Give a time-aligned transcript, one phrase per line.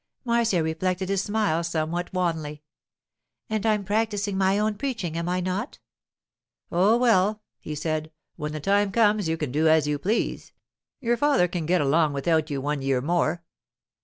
[0.25, 2.63] Marcia reflected his smile somewhat wanly.
[3.51, 5.77] 'And I'm practising my own preaching, am I not?'
[6.71, 10.53] 'Oh, well,' he said, 'when the time comes you can do as you please.
[11.01, 13.43] Your father can get along without you one year more.